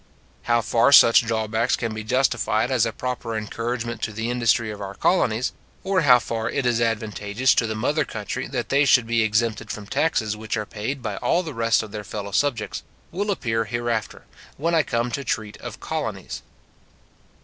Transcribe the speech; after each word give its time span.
How 0.49 0.61
far 0.61 0.91
such 0.91 1.23
drawbacks 1.27 1.75
can 1.75 1.93
be 1.93 2.03
justified 2.03 2.71
as 2.71 2.87
a 2.87 2.91
proper 2.91 3.37
encouragement 3.37 4.01
to 4.01 4.11
the 4.11 4.31
industry 4.31 4.71
of 4.71 4.81
our 4.81 4.95
colonies, 4.95 5.53
or 5.83 6.01
how 6.01 6.17
far 6.17 6.49
it 6.49 6.65
is 6.65 6.81
advantageous 6.81 7.53
to 7.53 7.67
the 7.67 7.75
mother 7.75 8.03
country 8.03 8.47
that 8.47 8.69
they 8.69 8.83
should 8.83 9.05
be 9.05 9.21
exempted 9.21 9.69
from 9.69 9.85
taxes 9.85 10.35
which 10.35 10.57
are 10.57 10.65
paid 10.65 11.03
by 11.03 11.17
all 11.17 11.43
the 11.43 11.53
rest 11.53 11.83
of 11.83 11.91
their 11.91 12.03
fellow 12.03 12.31
subjects, 12.31 12.81
will 13.11 13.29
appear 13.29 13.65
hereafter, 13.65 14.23
when 14.57 14.73
I 14.73 14.81
come 14.81 15.11
to 15.11 15.23
treat 15.23 15.55
of 15.57 15.79
colonies. 15.79 16.41